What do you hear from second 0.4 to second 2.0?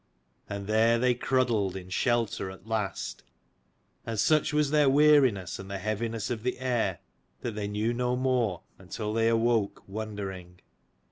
And there they cruddled, in